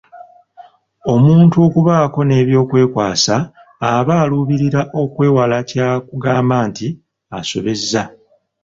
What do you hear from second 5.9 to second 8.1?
kugamba nti asobezza.